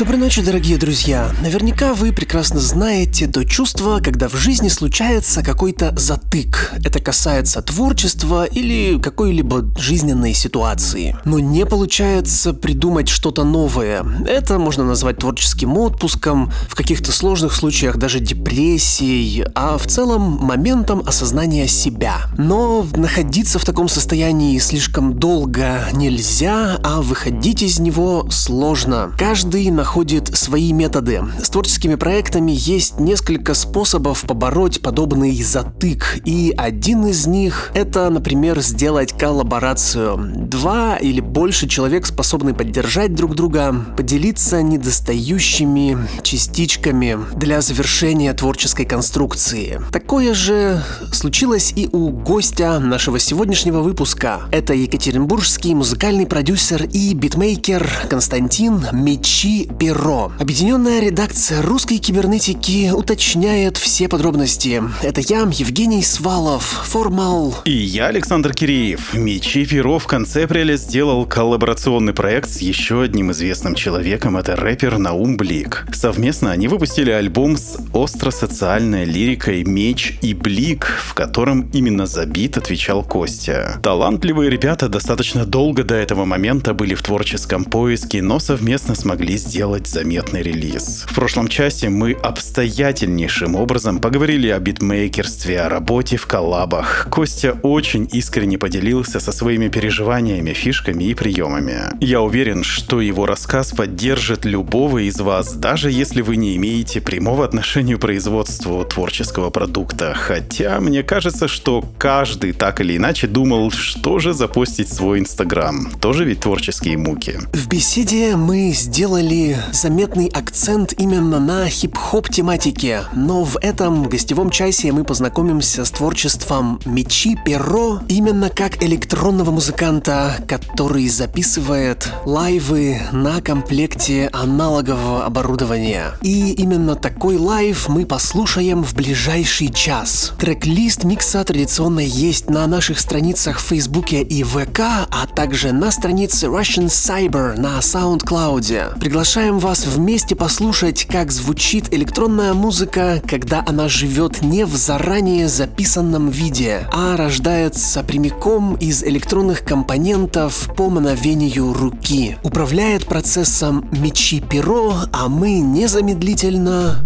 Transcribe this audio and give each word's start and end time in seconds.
Доброй 0.00 0.16
ночи, 0.16 0.40
дорогие 0.40 0.78
друзья! 0.78 1.30
Наверняка 1.42 1.92
вы 1.92 2.10
прекрасно 2.10 2.58
знаете 2.58 3.26
то 3.26 3.44
чувство, 3.44 4.00
когда 4.02 4.30
в 4.30 4.34
жизни 4.34 4.68
случается 4.68 5.42
какой-то 5.42 5.92
затык. 5.94 6.72
Это 6.82 7.00
касается 7.00 7.60
творчества 7.60 8.46
или 8.46 8.98
какой-либо 8.98 9.62
жизненной 9.78 10.32
ситуации. 10.32 11.18
Но 11.26 11.38
не 11.38 11.66
получается 11.66 12.54
придумать 12.54 13.10
что-то 13.10 13.44
новое. 13.44 14.02
Это 14.26 14.58
можно 14.58 14.84
назвать 14.84 15.18
творческим 15.18 15.76
отпуском, 15.76 16.50
в 16.66 16.74
каких-то 16.74 17.12
сложных 17.12 17.52
случаях 17.54 17.98
даже 17.98 18.20
депрессией, 18.20 19.44
а 19.54 19.76
в 19.76 19.86
целом 19.86 20.38
моментом 20.40 21.02
осознания 21.06 21.68
себя. 21.68 22.22
Но 22.38 22.86
находиться 22.96 23.58
в 23.58 23.66
таком 23.66 23.86
состоянии 23.86 24.58
слишком 24.60 25.18
долго 25.18 25.86
нельзя, 25.92 26.78
а 26.82 27.02
выходить 27.02 27.62
из 27.62 27.78
него 27.80 28.26
сложно. 28.30 29.12
Каждый 29.18 29.70
находится 29.70 29.89
находит 29.90 30.36
свои 30.36 30.72
методы. 30.72 31.20
С 31.42 31.50
творческими 31.50 31.96
проектами 31.96 32.52
есть 32.54 33.00
несколько 33.00 33.54
способов 33.54 34.22
побороть 34.22 34.80
подобный 34.80 35.34
затык, 35.42 36.20
и 36.24 36.54
один 36.56 37.06
из 37.06 37.26
них— 37.26 37.72
это, 37.74 38.08
например, 38.08 38.60
сделать 38.60 39.12
коллаборацию. 39.12 40.16
Два 40.46 40.96
или 40.96 41.18
больше 41.18 41.66
человек 41.66 42.06
способны 42.06 42.54
поддержать 42.54 43.16
друг 43.16 43.34
друга, 43.34 43.74
поделиться 43.96 44.62
недостающими 44.62 45.98
частичками 46.22 47.18
для 47.34 47.60
завершения 47.60 48.32
творческой 48.32 48.84
конструкции. 48.84 49.80
Такое 49.90 50.34
же 50.34 50.84
случилось 51.12 51.72
и 51.74 51.88
у 51.90 52.10
гостя 52.10 52.78
нашего 52.78 53.18
сегодняшнего 53.18 53.80
выпуска. 53.80 54.42
Это 54.52 54.72
екатеринбургский 54.72 55.74
музыкальный 55.74 56.26
продюсер 56.26 56.84
и 56.84 57.12
битмейкер 57.12 57.90
Константин 58.08 58.86
Мечи 58.92 59.68
Перо. 59.80 60.30
Объединенная 60.38 61.00
редакция 61.00 61.62
русской 61.62 61.96
кибернетики 61.96 62.90
уточняет 62.90 63.78
все 63.78 64.08
подробности. 64.08 64.82
Это 65.02 65.22
я, 65.22 65.48
Евгений 65.50 66.02
Свалов, 66.02 66.62
Формал. 66.84 67.56
И 67.64 67.72
я, 67.72 68.08
Александр 68.08 68.52
Киреев. 68.52 69.14
Мечи 69.14 69.64
Перо 69.64 69.98
в 69.98 70.06
конце 70.06 70.44
апреля 70.44 70.76
сделал 70.76 71.24
коллаборационный 71.24 72.12
проект 72.12 72.50
с 72.50 72.58
еще 72.58 73.00
одним 73.00 73.32
известным 73.32 73.74
человеком. 73.74 74.36
Это 74.36 74.54
рэпер 74.54 74.98
Наум 74.98 75.38
Блик. 75.38 75.86
Совместно 75.94 76.50
они 76.50 76.68
выпустили 76.68 77.10
альбом 77.10 77.56
с 77.56 77.78
остро-социальной 77.94 79.06
лирикой 79.06 79.64
«Меч 79.64 80.18
и 80.20 80.34
Блик», 80.34 80.88
в 81.02 81.14
котором 81.14 81.70
именно 81.72 82.04
за 82.04 82.26
бит 82.26 82.58
отвечал 82.58 83.02
Костя. 83.02 83.80
Талантливые 83.82 84.50
ребята 84.50 84.90
достаточно 84.90 85.46
долго 85.46 85.84
до 85.84 85.94
этого 85.94 86.26
момента 86.26 86.74
были 86.74 86.94
в 86.94 87.00
творческом 87.00 87.64
поиске, 87.64 88.20
но 88.20 88.40
совместно 88.40 88.94
смогли 88.94 89.38
сделать 89.38 89.69
сделать 89.70 89.86
заметный 89.86 90.42
релиз. 90.42 91.04
В 91.08 91.14
прошлом 91.14 91.46
часе 91.46 91.90
мы 91.90 92.12
обстоятельнейшим 92.12 93.54
образом 93.54 94.00
поговорили 94.00 94.48
о 94.48 94.58
битмейкерстве, 94.58 95.60
о 95.60 95.68
работе 95.68 96.16
в 96.16 96.26
коллабах. 96.26 97.06
Костя 97.08 97.56
очень 97.62 98.08
искренне 98.12 98.58
поделился 98.58 99.20
со 99.20 99.30
своими 99.30 99.68
переживаниями, 99.68 100.52
фишками 100.54 101.04
и 101.04 101.14
приемами. 101.14 101.82
Я 102.00 102.20
уверен, 102.20 102.64
что 102.64 103.00
его 103.00 103.26
рассказ 103.26 103.70
поддержит 103.70 104.44
любого 104.44 104.98
из 104.98 105.20
вас, 105.20 105.52
даже 105.52 105.92
если 105.92 106.22
вы 106.22 106.36
не 106.36 106.56
имеете 106.56 107.00
прямого 107.00 107.44
отношения 107.44 107.96
к 107.96 108.00
производству 108.00 108.84
творческого 108.84 109.50
продукта. 109.50 110.14
Хотя 110.16 110.80
мне 110.80 111.04
кажется, 111.04 111.46
что 111.46 111.84
каждый 111.98 112.52
так 112.54 112.80
или 112.80 112.96
иначе 112.96 113.28
думал, 113.28 113.70
что 113.70 114.18
же 114.18 114.32
запустить 114.32 114.92
свой 114.92 115.20
инстаграм. 115.20 115.92
Тоже 116.00 116.24
ведь 116.24 116.40
творческие 116.40 116.98
муки. 116.98 117.38
В 117.52 117.68
беседе 117.68 118.34
мы 118.34 118.72
сделали 118.72 119.59
заметный 119.72 120.28
акцент 120.28 120.94
именно 120.98 121.40
на 121.40 121.68
хип-хоп 121.68 122.28
тематике, 122.28 123.02
но 123.14 123.44
в 123.44 123.56
этом 123.60 124.04
гостевом 124.04 124.50
часе 124.50 124.92
мы 124.92 125.04
познакомимся 125.04 125.84
с 125.84 125.90
творчеством 125.90 126.80
Мечи 126.84 127.36
Перо 127.44 128.00
именно 128.08 128.50
как 128.50 128.82
электронного 128.82 129.50
музыканта, 129.50 130.36
который 130.46 131.08
записывает 131.08 132.12
лайвы 132.24 133.00
на 133.12 133.40
комплекте 133.40 134.28
аналогового 134.32 135.24
оборудования. 135.24 136.12
И 136.22 136.52
именно 136.52 136.96
такой 136.96 137.36
лайв 137.36 137.88
мы 137.88 138.06
послушаем 138.06 138.84
в 138.84 138.94
ближайший 138.94 139.72
час. 139.72 140.32
Трек-лист 140.38 141.04
микса 141.04 141.42
традиционно 141.44 142.00
есть 142.00 142.50
на 142.50 142.66
наших 142.66 143.00
страницах 143.00 143.58
в 143.58 143.64
Фейсбуке 143.64 144.22
и 144.22 144.42
ВК, 144.42 144.80
а 145.10 145.26
также 145.34 145.72
на 145.72 145.90
странице 145.90 146.46
Russian 146.46 146.86
Cyber 146.86 147.58
на 147.58 147.78
SoundCloud. 147.78 148.98
Приглашаем 148.98 149.39
Приглашаем 149.40 149.58
вас 149.66 149.86
вместе 149.86 150.36
послушать, 150.36 151.06
как 151.06 151.32
звучит 151.32 151.94
электронная 151.94 152.52
музыка, 152.52 153.22
когда 153.26 153.64
она 153.66 153.88
живет 153.88 154.42
не 154.42 154.66
в 154.66 154.76
заранее 154.76 155.48
записанном 155.48 156.28
виде, 156.28 156.86
а 156.92 157.16
рождается 157.16 158.02
прямиком 158.02 158.74
из 158.74 159.02
электронных 159.02 159.64
компонентов 159.64 160.68
по 160.76 160.90
мановению 160.90 161.72
руки. 161.72 162.36
Управляет 162.42 163.06
процессом 163.06 163.88
мечи 163.92 164.42
перо, 164.42 164.92
а 165.10 165.28
мы 165.28 165.60
незамедлительно... 165.60 167.02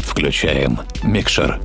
Включаем 0.00 0.80
микшер. 1.02 1.62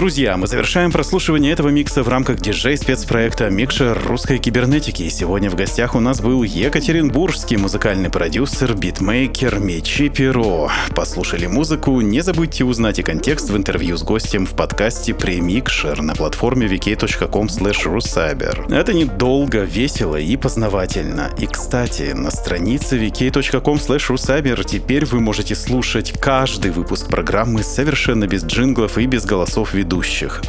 Друзья, 0.00 0.38
мы 0.38 0.46
завершаем 0.46 0.92
прослушивание 0.92 1.52
этого 1.52 1.68
микса 1.68 2.02
в 2.02 2.08
рамках 2.08 2.40
диджей-спецпроекта 2.40 3.50
«Микшер 3.50 4.02
русской 4.06 4.38
кибернетики». 4.38 5.02
И 5.02 5.10
сегодня 5.10 5.50
в 5.50 5.56
гостях 5.56 5.94
у 5.94 6.00
нас 6.00 6.22
был 6.22 6.42
екатеринбургский 6.42 7.58
музыкальный 7.58 8.08
продюсер, 8.08 8.74
битмейкер 8.74 9.58
Мечи 9.58 10.08
Перо. 10.08 10.70
Послушали 10.96 11.48
музыку, 11.48 12.00
не 12.00 12.22
забудьте 12.22 12.64
узнать 12.64 12.98
и 12.98 13.02
контекст 13.02 13.50
в 13.50 13.56
интервью 13.58 13.98
с 13.98 14.02
гостем 14.02 14.46
в 14.46 14.56
подкасте 14.56 15.12
«Премикшер» 15.12 16.00
на 16.00 16.14
платформе 16.14 16.66
vk.com 16.66 17.48
rusaber. 17.48 18.74
Это 18.74 18.94
недолго, 18.94 19.64
весело 19.64 20.16
и 20.16 20.34
познавательно. 20.38 21.30
И, 21.38 21.44
кстати, 21.44 22.12
на 22.14 22.30
странице 22.30 22.96
vk.com 22.96 23.76
rusaber 23.76 24.64
теперь 24.64 25.04
вы 25.04 25.20
можете 25.20 25.54
слушать 25.54 26.18
каждый 26.18 26.70
выпуск 26.70 27.08
программы 27.08 27.62
совершенно 27.62 28.26
без 28.26 28.44
джинглов 28.44 28.96
и 28.96 29.04
без 29.04 29.26
голосов 29.26 29.74
ведущих. 29.74 29.90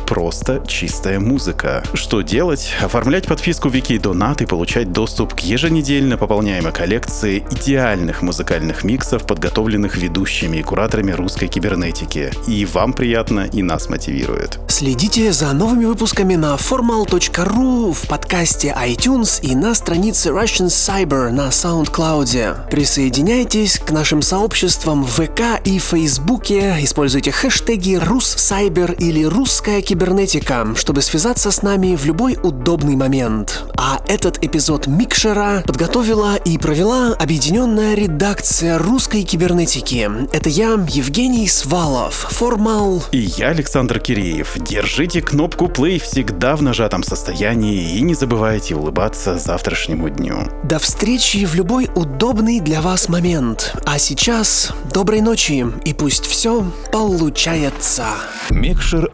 Просто 0.08 0.64
чистая 0.68 1.20
музыка. 1.20 1.84
Что 1.94 2.22
делать? 2.22 2.74
Оформлять 2.82 3.28
подписку 3.28 3.70
Вики 3.70 3.98
Донат 3.98 4.42
и 4.42 4.46
получать 4.46 4.92
доступ 4.92 5.34
к 5.36 5.40
еженедельно 5.40 6.18
пополняемой 6.18 6.72
коллекции 6.72 7.44
идеальных 7.52 8.22
музыкальных 8.22 8.84
миксов, 8.84 9.26
подготовленных 9.26 9.98
ведущими 9.98 10.58
и 10.58 10.64
кураторами 10.64 11.12
русской 11.12 11.48
кибернетики. 11.48 12.32
И 12.48 12.66
вам 12.66 12.94
приятно, 12.94 13.50
и 13.52 13.62
нас 13.62 13.90
мотивирует. 13.90 14.60
Следите 14.68 15.32
за 15.34 15.54
новыми 15.54 15.86
выпусками 15.86 16.36
на 16.36 16.56
formal.ru, 16.56 17.94
в 17.94 18.08
подкасте 18.08 18.76
iTunes 18.78 19.42
и 19.42 19.56
на 19.56 19.76
странице 19.76 20.30
Russian 20.30 20.68
Cyber 20.68 21.32
на 21.32 21.50
SoundCloud. 21.50 22.70
Присоединяйтесь 22.70 23.80
к 23.80 23.92
нашим 23.92 24.22
сообществам 24.22 25.04
в 25.04 25.10
ВК 25.10 25.62
и 25.64 25.78
Фейсбуке, 25.78 26.78
используйте 26.82 27.32
хэштеги 27.32 27.96
«Руссайбер» 27.96 28.94
или 28.94 29.24
«Русская 29.32 29.82
кибернетика», 29.82 30.68
чтобы 30.76 31.02
связаться 31.02 31.52
с 31.52 31.62
нами 31.62 31.96
в 31.96 32.04
любой 32.04 32.38
удобный 32.44 32.98
момент. 32.98 33.64
А 33.78 34.02
этот 34.10 34.44
эпизод 34.44 34.88
Микшера 34.88 35.64
подготовила 35.66 36.36
и 36.36 36.58
провела 36.58 37.14
объединенная 37.14 37.96
редакция 37.96 38.78
русской 38.78 39.24
кибернетики. 39.24 40.12
Это 40.34 40.50
я, 40.50 40.72
Евгений 40.90 41.48
Свалов, 41.48 42.28
Формал. 42.30 43.06
И 43.14 43.20
я, 43.20 43.52
Александр 43.52 44.02
Киреев. 44.02 44.58
Держите 44.58 45.22
кнопку 45.22 45.68
play 45.68 45.98
всегда 45.98 46.58
в 46.58 46.62
нажатом 46.62 47.02
состоянии 47.02 47.96
и 47.96 48.02
не 48.02 48.16
забывайте 48.16 48.76
улыбаться 48.76 49.38
завтрашнему 49.38 50.10
дню. 50.10 50.50
До 50.66 50.78
встречи 50.78 51.46
в 51.46 51.56
любой 51.56 51.90
удобный 51.96 52.60
для 52.60 52.82
вас 52.82 53.08
момент. 53.08 53.78
А 53.86 53.98
сейчас 53.98 54.74
доброй 54.94 55.22
ночи 55.22 55.66
и 55.86 55.94
пусть 55.94 56.26
все 56.26 56.66
получается. 56.92 58.08
Микшер 58.50 59.10